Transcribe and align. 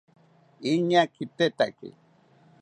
Iñaa 0.71 1.05
kitetaki 1.13 1.89